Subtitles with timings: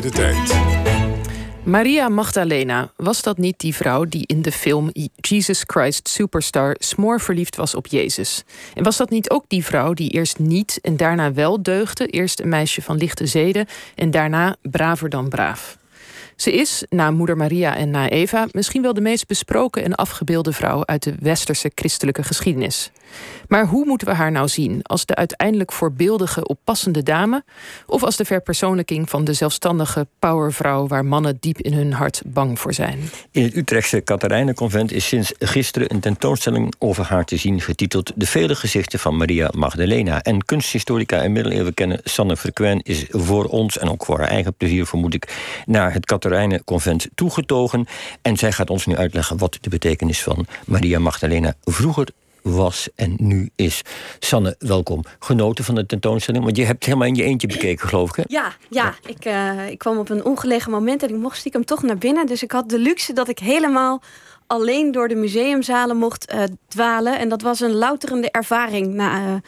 [0.00, 0.60] De tijd.
[1.64, 7.20] Maria Magdalena, was dat niet die vrouw die in de film Jesus Christ Superstar smoor
[7.20, 8.44] verliefd was op Jezus?
[8.74, 12.40] En was dat niet ook die vrouw die eerst niet en daarna wel deugde, eerst
[12.40, 15.78] een meisje van lichte zeden en daarna braver dan braaf?
[16.36, 20.52] Ze is, na moeder Maria en na Eva, misschien wel de meest besproken en afgebeelde
[20.52, 22.90] vrouw uit de westerse christelijke geschiedenis.
[23.48, 24.82] Maar hoe moeten we haar nou zien?
[24.82, 27.44] Als de uiteindelijk voorbeeldige, oppassende dame?
[27.86, 32.58] Of als de verpersoonlijking van de zelfstandige powervrouw waar mannen diep in hun hart bang
[32.58, 32.98] voor zijn?
[33.30, 38.26] In het Utrechtse Katharijnenconvent is sinds gisteren een tentoonstelling over haar te zien, getiteld De
[38.26, 40.22] vele gezichten van Maria Magdalena.
[40.22, 44.54] En kunsthistorica en middeleeuwen kennen Sanne Frequin is voor ons en ook voor haar eigen
[44.54, 45.36] plezier, vermoed ik,
[45.66, 47.86] naar het Katharijnenconvent toegetogen.
[48.22, 52.08] En zij gaat ons nu uitleggen wat de betekenis van Maria Magdalena vroeger
[52.44, 53.82] was en nu is.
[54.18, 55.04] Sanne, welkom.
[55.18, 58.16] Genoten van de tentoonstelling, want je hebt helemaal in je eentje bekeken, geloof ik.
[58.16, 58.22] Hè?
[58.26, 58.94] Ja, ja.
[59.06, 62.26] Ik, uh, ik kwam op een ongelegen moment en ik mocht stiekem toch naar binnen.
[62.26, 64.02] Dus ik had de luxe dat ik helemaal
[64.46, 67.18] alleen door de museumzalen mocht uh, dwalen.
[67.18, 69.40] En dat was een louterende ervaring na.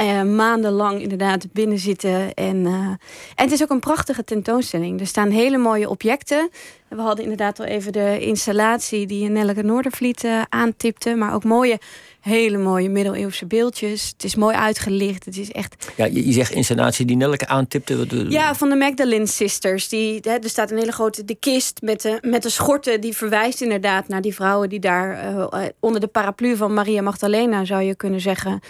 [0.00, 2.34] Uh, maandenlang inderdaad binnen zitten.
[2.34, 2.98] En, uh, en
[3.34, 5.00] het is ook een prachtige tentoonstelling.
[5.00, 6.50] Er staan hele mooie objecten.
[6.90, 11.14] We hadden inderdaad al even de installatie die Nelleke Noordervliet uh, aantipte.
[11.14, 11.78] Maar ook mooie
[12.20, 14.08] hele mooie middeleeuwse beeldjes.
[14.12, 15.24] Het is mooi uitgelicht.
[15.24, 15.92] Het is echt.
[15.96, 18.26] Ja, je, je zegt installatie die Nelke aantipte.
[18.28, 19.88] Ja, van de Magdalene Sisters.
[19.88, 23.00] Die, hè, er staat een hele grote de kist met de, met de schorten.
[23.00, 25.46] Die verwijst inderdaad naar die vrouwen die daar uh,
[25.80, 28.60] onder de paraplu van Maria Magdalena, zou je kunnen zeggen,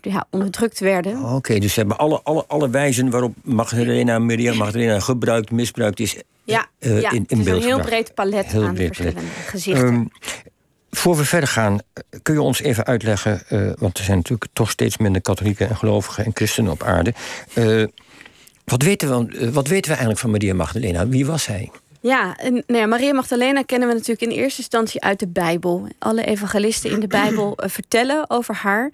[0.00, 1.18] ja, onderdrukt werden.
[1.18, 6.00] Oké, okay, dus ze hebben alle, alle, alle wijzen waarop Magdalena, Maria Magdalena gebruikt, misbruikt
[6.00, 6.16] is.
[6.46, 9.46] Ja, uh, ja in, is een heel breed palet heel aan breed verschillende palet.
[9.46, 9.86] gezichten.
[9.86, 10.08] Um,
[10.90, 11.78] voor we verder gaan,
[12.22, 15.76] kun je ons even uitleggen, uh, want er zijn natuurlijk toch steeds minder katholieken en
[15.76, 17.14] gelovigen en christenen op aarde.
[17.54, 17.86] Uh,
[18.64, 21.08] wat, weten we, wat weten we eigenlijk van Maria Magdalena?
[21.08, 21.70] Wie was zij?
[22.06, 25.88] Ja, en, nou ja, Maria Magdalena kennen we natuurlijk in eerste instantie uit de Bijbel.
[25.98, 28.90] Alle evangelisten in de Bijbel uh, vertellen over haar.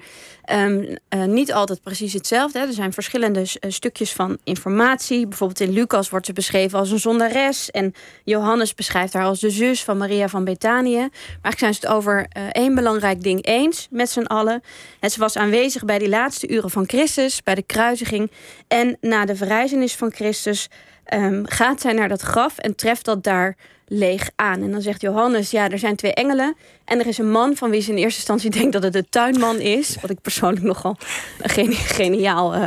[0.52, 2.58] Um, uh, niet altijd precies hetzelfde.
[2.58, 2.66] Hè.
[2.66, 5.26] Er zijn verschillende uh, stukjes van informatie.
[5.26, 7.70] Bijvoorbeeld in Lucas wordt ze beschreven als een zondares.
[7.70, 7.94] En
[8.24, 10.96] Johannes beschrijft haar als de zus van Maria van Betanië.
[10.96, 11.10] Maar
[11.42, 14.62] eigenlijk zijn ze het over één belangrijk ding eens met z'n allen.
[15.00, 18.30] En ze was aanwezig bij die laatste uren van Christus, bij de kruisiging.
[18.68, 20.68] En na de verrijzenis van Christus
[21.14, 23.56] um, gaat zij naar dat graf en treft dat daar
[23.94, 24.62] leeg aan.
[24.62, 26.56] En dan zegt Johannes, ja, er zijn twee engelen.
[26.84, 29.08] En er is een man van wie ze in eerste instantie denkt dat het de
[29.08, 29.96] tuinman is.
[30.00, 30.96] Wat ik persoonlijk nogal
[31.38, 32.64] een geniaal uh,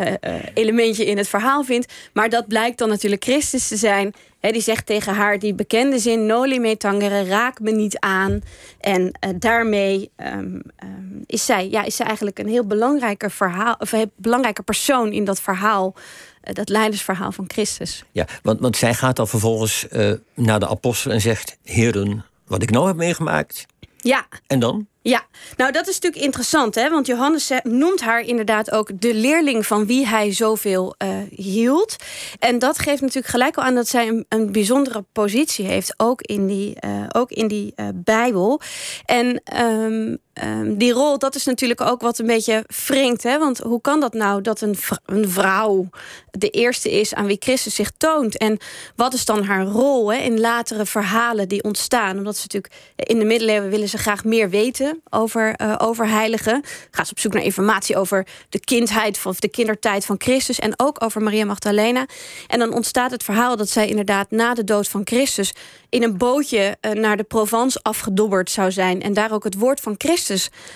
[0.00, 0.14] uh,
[0.54, 1.86] elementje in het verhaal vind.
[2.12, 4.14] Maar dat blijkt dan natuurlijk Christus te zijn.
[4.40, 8.40] He, die zegt tegen haar die bekende zin: Noli me tangere, raak me niet aan.
[8.80, 13.92] En daarmee um, um, is, zij, ja, is zij eigenlijk een heel belangrijke, verhaal, of
[13.92, 15.94] een belangrijke persoon in dat verhaal
[16.42, 18.04] dat leidersverhaal van Christus.
[18.12, 22.62] Ja, want, want zij gaat dan vervolgens uh, naar de apostel en zegt: Heren, wat
[22.62, 23.66] ik nou heb meegemaakt.
[23.96, 24.26] Ja.
[24.46, 24.86] En dan?
[25.08, 26.90] Ja, nou dat is natuurlijk interessant, hè?
[26.90, 31.96] want Johannes noemt haar inderdaad ook de leerling van wie hij zoveel uh, hield.
[32.38, 36.20] En dat geeft natuurlijk gelijk al aan dat zij een, een bijzondere positie heeft, ook
[36.22, 38.60] in die, uh, ook in die uh, Bijbel.
[39.04, 43.22] En um, um, die rol, dat is natuurlijk ook wat een beetje wringt.
[43.22, 43.38] Hè?
[43.38, 45.88] Want hoe kan dat nou dat een, een vrouw
[46.30, 48.38] de eerste is aan wie Christus zich toont?
[48.38, 48.58] En
[48.96, 52.16] wat is dan haar rol hè, in latere verhalen die ontstaan?
[52.16, 56.62] Omdat ze natuurlijk in de middeleeuwen willen ze graag meer weten over, uh, over heiligen.
[56.90, 60.58] Gaat ze op zoek naar informatie over de kindheid of de kindertijd van Christus.
[60.58, 62.06] En ook over Maria Magdalena.
[62.46, 65.52] En dan ontstaat het verhaal dat zij inderdaad na de dood van Christus
[65.88, 69.02] in een bootje uh, naar de Provence afgedobberd zou zijn.
[69.02, 70.26] En daar ook het woord van Christus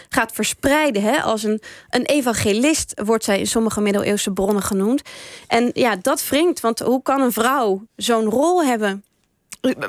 [0.09, 1.03] gaat verspreiden.
[1.03, 1.23] Hè?
[1.23, 5.03] Als een, een evangelist wordt zij in sommige middeleeuwse bronnen genoemd.
[5.47, 6.61] En ja, dat wringt.
[6.61, 9.05] Want hoe kan een vrouw zo'n rol hebben?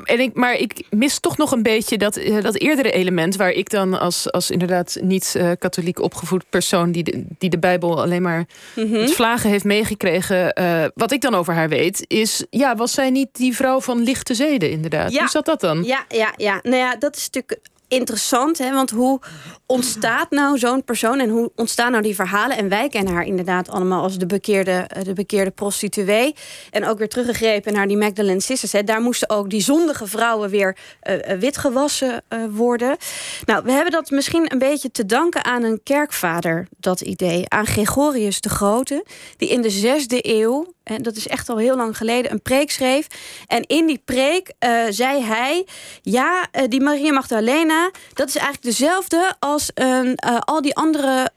[0.04, 3.36] En ik, maar ik mis toch nog een beetje dat, uh, dat eerdere element...
[3.36, 6.92] waar ik dan als, als inderdaad niet-katholiek uh, opgevoed persoon...
[6.92, 8.46] Die de, die de Bijbel alleen maar
[8.76, 9.00] mm -hmm.
[9.00, 10.60] het vlagen heeft meegekregen...
[10.60, 12.44] Uh, wat ik dan over haar weet, is...
[12.50, 15.12] ja, was zij niet die vrouw van lichte zeden inderdaad?
[15.12, 15.20] Ja.
[15.20, 15.82] Hoe zat dat dan?
[15.82, 16.60] Ja, ja, ja.
[16.62, 17.60] Nou ja, dat is natuurlijk
[17.94, 18.58] interessant.
[18.58, 18.72] Hè?
[18.72, 19.20] Want hoe
[19.66, 22.56] ontstaat nou zo'n persoon en hoe ontstaan nou die verhalen?
[22.56, 26.34] En wij kennen haar inderdaad allemaal als de bekeerde, de bekeerde prostituee.
[26.70, 28.72] En ook weer teruggegrepen naar die Magdalene Sisters.
[28.72, 28.84] Hè?
[28.84, 32.96] Daar moesten ook die zondige vrouwen weer uh, witgewassen worden.
[33.44, 37.44] Nou, we hebben dat misschien een beetje te danken aan een kerkvader, dat idee.
[37.48, 39.04] Aan Gregorius de Grote,
[39.36, 42.70] die in de zesde eeuw en dat is echt al heel lang geleden, een preek
[42.70, 43.06] schreef.
[43.46, 45.66] En in die preek uh, zei hij:
[46.02, 51.30] Ja, uh, die Maria Magdalena, dat is eigenlijk dezelfde als uh, al die andere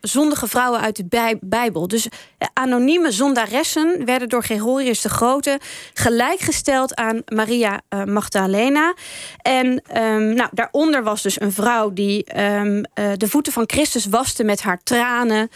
[0.00, 1.88] zondige vrouwen uit de Bijbel.
[1.88, 2.08] Dus
[2.52, 5.60] anonieme zondaressen werden door Gregorius de Grote
[5.94, 8.94] gelijkgesteld aan Maria Magdalena.
[9.42, 12.82] En um, nou, daaronder was dus een vrouw die um,
[13.16, 15.50] de voeten van Christus waste met haar tranen.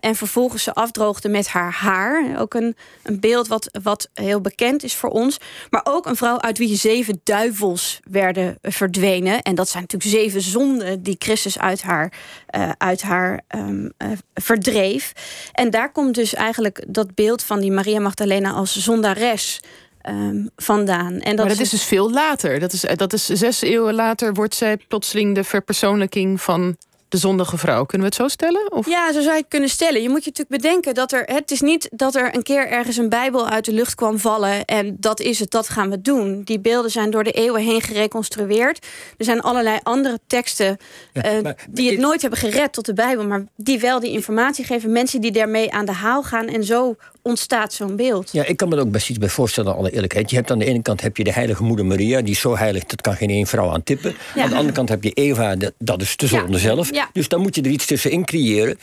[0.00, 2.38] en vervolgens ze afdroogde met haar haar.
[2.38, 5.38] Ook een, een beeld wat, wat heel bekend is voor ons.
[5.70, 9.42] Maar ook een vrouw uit wie zeven duivels werden verdwenen.
[9.42, 12.12] En dat zijn natuurlijk zeven zonden die Christus uit haar,
[12.56, 15.12] uh, uit haar um, uh, verdreef.
[15.52, 19.60] En daar komt dus eigenlijk dat beeld van die Maria Magdalena als zondares.
[20.08, 21.12] Um, vandaan.
[21.12, 22.60] En dat maar dat is dus veel later.
[22.60, 26.76] Dat is, dat is zes eeuwen later wordt zij plotseling de verpersoonlijking van
[27.14, 27.84] de zondige vrouw.
[27.84, 28.72] Kunnen we het zo stellen?
[28.72, 28.86] Of?
[28.86, 30.02] Ja, zo zou je het kunnen stellen.
[30.02, 31.22] Je moet je natuurlijk bedenken dat er.
[31.26, 34.64] Het is niet dat er een keer ergens een Bijbel uit de lucht kwam vallen.
[34.64, 36.42] en dat is het, dat gaan we doen.
[36.44, 38.86] Die beelden zijn door de eeuwen heen gereconstrueerd.
[39.16, 40.76] Er zijn allerlei andere teksten.
[41.12, 41.22] uh,
[41.70, 43.26] die het nooit hebben gered tot de Bijbel.
[43.26, 44.92] maar die wel die informatie geven.
[44.92, 46.46] Mensen die daarmee aan de haal gaan.
[46.46, 48.32] en zo ontstaat zo'n beeld.
[48.32, 50.30] Ja, ik kan me er ook best iets bij voorstellen, alle eerlijkheid.
[50.30, 52.56] Je hebt aan de ene kant heb je de heilige moeder Maria, die is zo
[52.56, 54.14] heilig, dat kan geen één vrouw aan tippen.
[54.36, 56.90] Aan de andere kant heb je Eva, dat is de zonde zelf.
[57.12, 58.78] Dus dan moet je er iets tussenin creëren,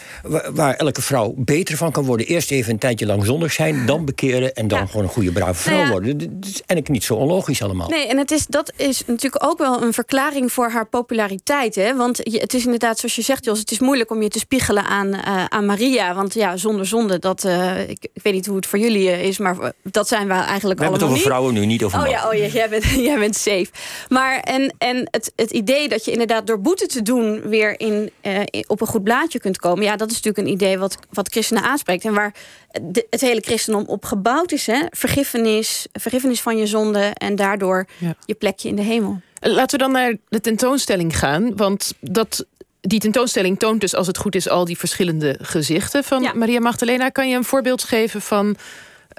[0.53, 2.25] waar, elke vrouw beter van kan worden.
[2.27, 5.61] Eerst even een tijdje lang zondig zijn, dan bekeren en dan gewoon een goede, brave
[5.61, 6.17] vrouw nou worden.
[6.17, 7.89] Dat is eigenlijk niet zo onlogisch allemaal.
[7.89, 11.75] Nee, en het is, dat is natuurlijk ook wel een verklaring voor haar populariteit.
[11.75, 11.95] Hè?
[11.95, 14.83] Want het is inderdaad, zoals je zegt, Jos, het is moeilijk om je te spiegelen
[14.83, 16.15] aan, uh, aan Maria.
[16.15, 19.09] Want ja, zonder zonde, dat, uh, ik, ik weet weet niet hoe het voor jullie
[19.09, 21.83] eh, is, maar dat zijn we eigenlijk we allemaal hebben het over vrouwen nu, niet
[21.83, 23.67] over oh, Ja, oh ja, jij bent, jij bent safe.
[24.09, 28.11] Maar en, en het, het idee dat je inderdaad door boete te doen weer in,
[28.21, 31.27] uh, op een goed blaadje kunt komen, ja, dat is natuurlijk een idee wat, wat
[31.27, 32.33] christenen aanspreekt en waar
[32.81, 34.67] de, het hele christendom op gebouwd is.
[34.67, 34.85] Hè?
[34.89, 37.85] Vergiffenis, vergiffenis van je zonde en daardoor
[38.25, 39.21] je plekje in de hemel.
[39.39, 41.55] Laten we dan naar de tentoonstelling gaan.
[41.55, 42.45] Want dat
[42.81, 47.09] die tentoonstelling toont dus, als het goed is, al die verschillende gezichten van Maria Magdalena.
[47.09, 48.55] Kan je een voorbeeld geven van.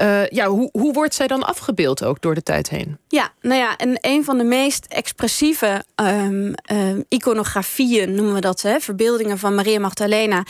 [0.00, 2.98] Uh, ja, hoe, hoe wordt zij dan afgebeeld ook door de tijd heen?
[3.08, 8.62] Ja, nou ja, en een van de meest expressieve um, um, iconografieën, noemen we dat,
[8.62, 10.44] hè, verbeeldingen van Maria Magdalena,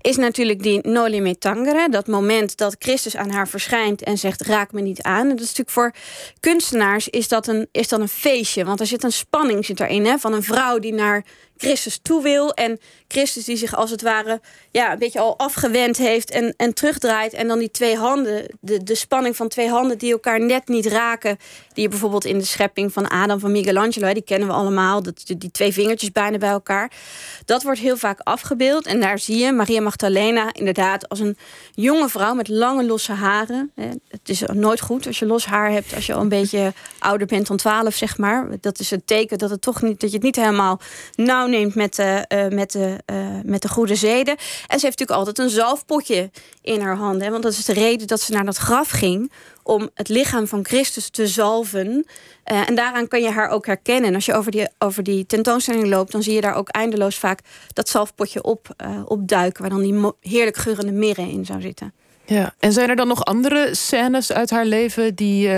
[0.00, 1.88] is natuurlijk die Noli me tangere.
[1.90, 5.22] Dat moment dat Christus aan haar verschijnt en zegt: Raak me niet aan.
[5.22, 5.92] En dat is natuurlijk voor
[6.40, 10.06] kunstenaars is dat een, is dat een feestje, want er zit een spanning zit erin,
[10.06, 11.24] hè, van een vrouw die naar
[11.58, 12.54] Christus toe wil.
[12.54, 14.40] En Christus die zich als het ware
[14.70, 17.32] ja, een beetje al afgewend heeft en, en terugdraait.
[17.32, 20.86] En dan die twee handen, de, de spanning van twee handen die elkaar net niet
[20.86, 21.38] raken.
[21.78, 25.02] Die je bijvoorbeeld in de schepping van Adam van Michelangelo, die kennen we allemaal.
[25.02, 26.90] Dat, die twee vingertjes bijna bij elkaar.
[27.44, 28.86] Dat wordt heel vaak afgebeeld.
[28.86, 31.36] En daar zie je Maria Magdalena inderdaad als een
[31.74, 33.72] jonge vrouw met lange losse haren.
[34.08, 37.26] Het is nooit goed als je los haar hebt, als je al een beetje ouder
[37.26, 38.48] bent dan 12, zeg maar.
[38.60, 40.80] Dat is het teken dat, het toch niet, dat je het niet helemaal
[41.14, 44.36] nauw neemt met de, uh, met, de, uh, met de goede zeden.
[44.36, 46.30] En ze heeft natuurlijk altijd een zalfpotje
[46.62, 47.30] in haar handen.
[47.30, 49.30] Want dat is de reden dat ze naar dat graf ging.
[49.68, 51.86] Om het lichaam van Christus te zalven.
[51.86, 54.08] Uh, en daaraan kan je haar ook herkennen.
[54.08, 57.16] En als je over die, over die tentoonstelling loopt, dan zie je daar ook eindeloos
[57.16, 57.40] vaak
[57.72, 58.68] dat zalfpotje op,
[59.04, 59.60] opduiken.
[59.60, 61.92] Waar dan die heerlijk geurende mirren in zou zitten.
[62.24, 65.50] Ja, en zijn er dan nog andere scènes uit haar leven die,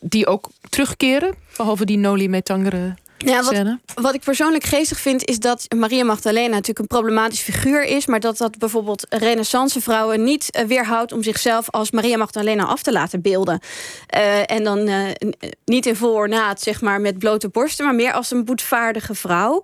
[0.00, 1.34] die ook terugkeren?
[1.56, 6.48] Behalve die Noli Metangere ja, wat, wat, ik persoonlijk geestig vind, is dat Maria Magdalena
[6.48, 11.22] natuurlijk een problematisch figuur is, maar dat dat bijvoorbeeld renaissance vrouwen niet uh, weerhoudt om
[11.22, 13.60] zichzelf als Maria Magdalena af te laten beelden.
[14.16, 15.04] Uh, en dan uh,
[15.64, 19.62] niet in vol ornaat, zeg maar, met blote borsten, maar meer als een boetvaardige vrouw.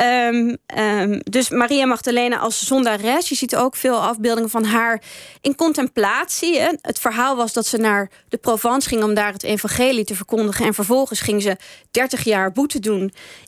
[0.00, 5.02] Um, um, dus Maria Magdalena als zondares, je ziet ook veel afbeeldingen van haar
[5.40, 6.58] in contemplatie.
[6.58, 6.68] Hè.
[6.80, 10.66] Het verhaal was dat ze naar de Provence ging om daar het evangelie te verkondigen
[10.66, 11.56] en vervolgens ging ze
[11.90, 12.91] 30 jaar boete doen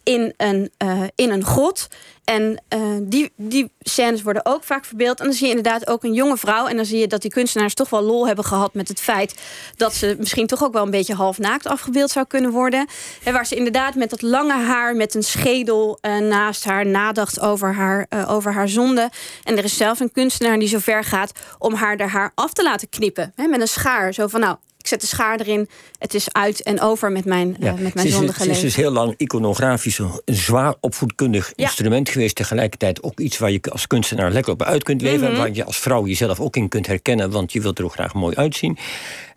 [0.02, 1.88] in een, uh, in een grot.
[2.24, 5.18] En uh, die, die scènes worden ook vaak verbeeld.
[5.18, 6.66] En dan zie je inderdaad ook een jonge vrouw.
[6.66, 9.40] En dan zie je dat die kunstenaars toch wel lol hebben gehad met het feit
[9.76, 12.86] dat ze misschien toch ook wel een beetje half naakt afgebeeld zou kunnen worden.
[13.24, 17.40] En waar ze inderdaad met dat lange haar, met een schedel uh, naast haar nadacht
[17.40, 19.10] over haar, over haar zonde.
[19.42, 22.62] En er is zelfs een kunstenaar die zo ver gaat om haar haar af te
[22.62, 23.32] laten knippen.
[23.36, 24.14] Hè, met een schaar.
[24.14, 25.68] Zo van nou, ik zet de schaar erin.
[25.98, 27.72] Het is uit en over met mijn, ja.
[27.72, 32.34] uh, met mijn zondige Het is dus heel lang iconografisch een zwaar opvoedkundig instrument geweest.
[32.34, 35.26] Tegelijkertijd ook iets waar je als kunstenaar lekker op uit kunt leven.
[35.26, 35.40] En mhm.
[35.40, 37.30] waar je als vrouw jezelf ook in kunt herkennen.
[37.30, 38.78] Want je wilt er ook graag mooi uitzien.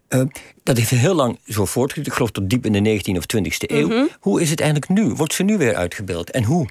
[0.10, 0.22] Uh,
[0.64, 2.08] dat heeft heel lang zo voortgeduurd.
[2.08, 3.88] Ik geloof tot diep in de 19e of 20e eeuw.
[3.88, 4.06] Mhm.
[4.20, 5.14] Hoe is het eigenlijk nu?
[5.14, 6.32] Wordt ze nu weer uitgebeeld?
[6.32, 6.68] En hoe?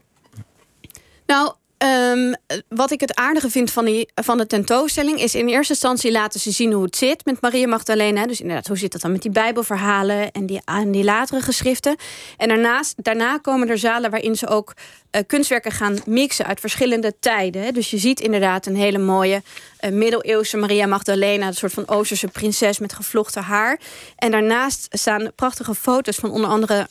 [1.27, 2.33] Nou, Ehm,
[2.69, 6.41] wat ik het aardige vind van, die, van de tentoonstelling is in eerste instantie laten
[6.41, 8.27] ze zien hoe het zit met Maria Magdalena.
[8.27, 10.47] Dus inderdaad, hoe zit dat dan met die Bijbelverhalen en
[10.91, 11.97] die, latere geschriften.
[12.37, 17.15] En daarnaast, daarna komen er zalen waarin ze ook uh, kunstwerken gaan mixen uit verschillende
[17.21, 17.75] tijden.
[17.75, 19.43] Dus je ziet inderdaad een hele mooie
[19.81, 23.81] uh, middeleeuwse Maria Magdalena, een soort van Oosterse prinses met gevlochten haar.
[24.17, 26.89] En daarnaast staan prachtige foto's van onder andere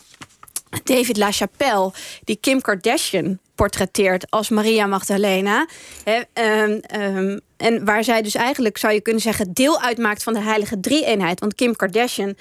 [0.83, 1.91] David LaChapelle,
[2.23, 5.67] die Kim Kardashian portretteert als Maria Magdalena.
[6.03, 10.41] Ehm, ehm, en waar zij dus eigenlijk, zou je kunnen zeggen, deel uitmaakt van de
[10.41, 11.39] heilige drie-eenheid.
[11.39, 12.35] Want Kim Kardashian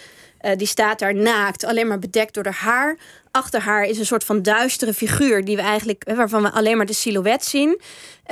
[0.45, 2.97] uh, die staat daar naakt, alleen maar bedekt door haar.
[3.31, 6.87] Achter haar is een soort van duistere figuur die we eigenlijk, waarvan we alleen maar
[6.87, 7.81] de silhouet zien.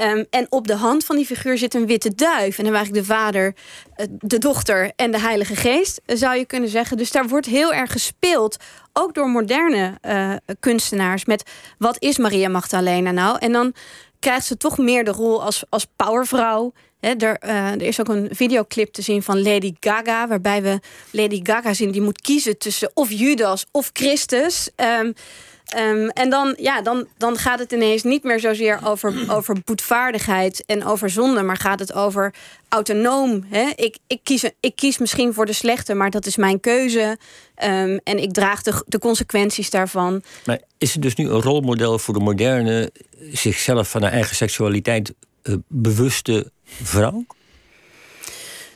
[0.01, 2.59] Um, en op de hand van die figuur zit een witte duif.
[2.59, 3.55] En dan eigenlijk de vader,
[3.95, 6.97] eh, de dochter en de Heilige Geest, zou je kunnen zeggen.
[6.97, 8.57] Dus daar wordt heel erg gespeeld,
[8.93, 10.01] ook door moderne
[10.61, 13.37] kunstenaars, met wat is Maria Magdalena nou?
[13.39, 13.75] En dan
[14.23, 18.29] krijgt ze toch meer de rol als, als powervrouw er, uh, er, is ook een
[18.33, 22.91] videoclip te zien van Lady Gaga, waarbij we Lady Gaga zien die moet kiezen tussen
[22.95, 24.71] of Judas of Christus.
[24.77, 25.15] Um,
[25.77, 30.65] um, en dan, ja, dan, dan gaat het ineens niet meer zozeer over, over boetvaardigheid
[30.67, 32.35] en over zonde, maar gaat het over
[32.69, 33.45] autonoom.
[33.49, 33.71] Hè?
[33.75, 37.19] Ik, ik, kies, ik kies misschien voor de slechte, maar dat is mijn keuze.
[37.65, 40.23] Um, en ik draag de, de consequenties daarvan.
[40.45, 42.93] Maar is het dus nu een rolmodel voor de moderne,
[43.33, 47.25] zichzelf van haar eigen seksualiteit uh, bewuste vrouw?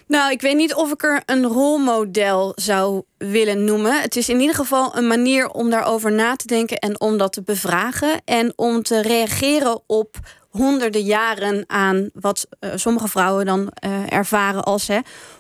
[0.07, 4.01] Nou, ik weet niet of ik er een rolmodel zou willen noemen.
[4.01, 7.33] Het is in ieder geval een manier om daarover na te denken en om dat
[7.33, 8.21] te bevragen.
[8.25, 10.17] En om te reageren op
[10.51, 14.99] honderden jaren aan wat uh, sommige vrouwen dan uh, ervaren als hè,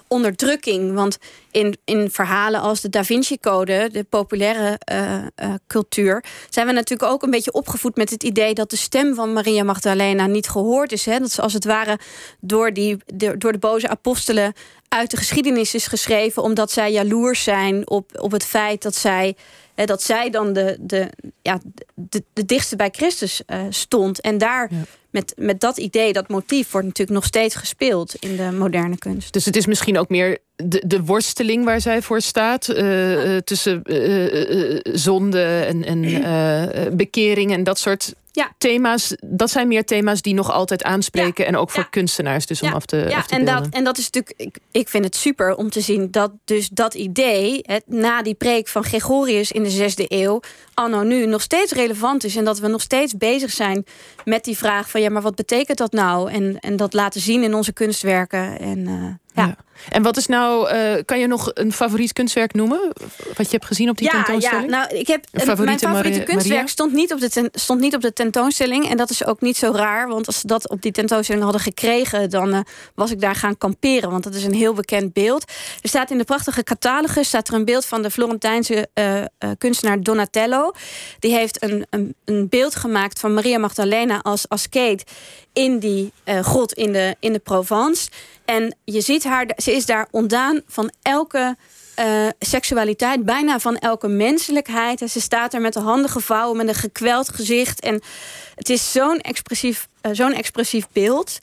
[0.08, 0.94] onderdrukking.
[0.94, 1.18] Want
[1.50, 6.72] in, in verhalen als de Da Vinci Code, de populaire uh, uh, cultuur, zijn we
[6.72, 10.48] natuurlijk ook een beetje opgevoed met het idee dat de stem van Maria Magdalena niet
[10.48, 11.04] gehoord is.
[11.04, 11.18] Hè?
[11.18, 11.98] Dat ze als het ware
[12.40, 14.52] door, die, de, door de boze apostelen
[14.88, 19.36] uit de geschiedenis is geschreven, omdat zij jaloers zijn op, op het feit dat zij
[19.84, 21.10] dat zij dan de, de,
[21.42, 21.60] ja,
[21.94, 24.20] de, de dichtste bij Christus uh, stond.
[24.20, 24.70] En daar.
[25.16, 29.32] Met, met dat idee, dat motief, wordt natuurlijk nog steeds gespeeld in de moderne kunst.
[29.32, 32.68] Dus het is misschien ook meer de, de worsteling waar zij voor staat.
[32.68, 33.40] Uh, ja.
[33.40, 38.52] Tussen uh, zonde en, en bekering en dat soort ja.
[38.58, 41.44] thema's, dat zijn meer thema's die nog altijd aanspreken.
[41.44, 41.50] Ja.
[41.50, 41.88] En ook voor ja.
[41.88, 44.58] kunstenaars, dus om af te, ja, af te en dat, en dat is natuurlijk, ik,
[44.70, 48.68] ik vind het super om te zien dat dus dat idee, het, na die preek
[48.68, 50.40] van Gregorius in de zesde eeuw,
[50.74, 52.36] anno nu nog steeds relevant is.
[52.36, 53.84] En dat we nog steeds bezig zijn
[54.24, 56.30] met die vraag van ja, maar wat betekent dat nou?
[56.30, 58.58] En, en dat laten zien in onze kunstwerken.
[58.58, 59.04] En, uh,
[59.36, 59.56] ja.
[59.88, 62.92] En wat is nou, uh, kan je nog een favoriet kunstwerk noemen?
[63.36, 64.70] Wat je hebt gezien op die ja, tentoonstelling?
[64.70, 68.00] Ja, nou, ik heb, mijn favoriete kunstwerk stond niet, op de ten, stond niet op
[68.00, 68.88] de tentoonstelling.
[68.88, 70.08] En dat is ook niet zo raar.
[70.08, 72.30] Want als ze dat op die tentoonstelling hadden gekregen...
[72.30, 72.60] dan uh,
[72.94, 74.10] was ik daar gaan kamperen.
[74.10, 75.52] Want dat is een heel bekend beeld.
[75.82, 77.28] Er staat in de prachtige catalogus...
[77.28, 80.72] staat er een beeld van de Florentijnse uh, kunstenaar Donatello.
[81.18, 85.04] Die heeft een, een, een, beeld gemaakt van Maria Magdalena als askeet...
[85.56, 88.08] in die grot in de, in de Provence...
[88.46, 91.56] En je ziet haar, ze is daar ontdaan van elke
[91.98, 95.00] uh, seksualiteit, bijna van elke menselijkheid.
[95.00, 97.80] En ze staat er met de handen gevouwen, met een gekweld gezicht.
[97.80, 98.02] En
[98.54, 101.38] het is zo'n expressief, uh, zo'n expressief beeld.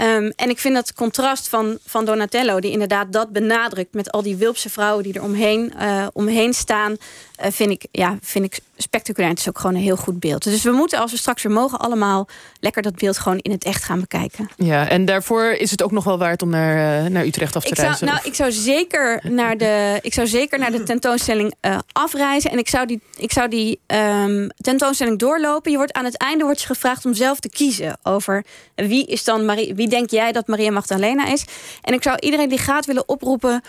[0.00, 4.22] Um, en ik vind dat contrast van, van Donatello, die inderdaad dat benadrukt met al
[4.22, 8.58] die Wilpse vrouwen die er omheen, uh, omheen staan, uh, vind, ik, ja, vind ik
[8.76, 9.30] spectaculair.
[9.30, 10.44] Het is ook gewoon een heel goed beeld.
[10.44, 12.28] Dus we moeten, als we straks weer mogen, allemaal
[12.60, 14.48] lekker dat beeld gewoon in het echt gaan bekijken.
[14.56, 17.62] Ja, en daarvoor is het ook nog wel waard om naar, uh, naar Utrecht af
[17.62, 17.98] te ik reizen.
[17.98, 21.54] Zou, nou, ik zou, zeker naar de, ik zou zeker naar de tentoonstelling
[21.92, 22.50] afreizen.
[22.50, 25.70] En ik zou die, ik zou die um, tentoonstelling doorlopen.
[25.70, 29.24] Je wordt aan het einde wordt je gevraagd om zelf te kiezen over wie is
[29.24, 29.74] dan Marie.
[29.74, 31.44] Wie wie denk jij dat Maria Magdalena is?
[31.82, 33.62] En ik zou iedereen die gaat willen oproepen.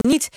[0.00, 0.28] Niet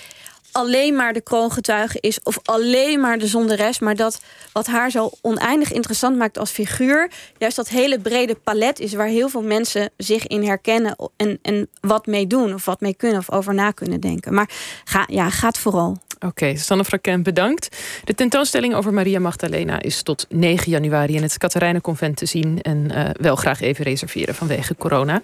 [0.54, 4.20] alleen maar de kroongetuige is of alleen maar de zonderes, maar dat
[4.52, 9.06] wat haar zo oneindig interessant maakt als figuur, juist dat hele brede palet is waar
[9.06, 13.18] heel veel mensen zich in herkennen en, en wat mee doen of wat mee kunnen
[13.18, 14.34] of over na kunnen denken.
[14.34, 14.50] Maar
[14.84, 15.98] ga, ja, gaat vooral.
[16.14, 17.76] Oké, okay, Sanne Fraken, bedankt.
[18.04, 22.62] De tentoonstelling over Maria Magdalena is tot 9 januari in het Katerijnenconvent te zien.
[22.62, 25.14] En uh, wel graag even reserveren vanwege corona.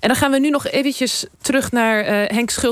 [0.00, 2.70] En dan gaan we nu nog eventjes terug naar uh, Henk Schulte.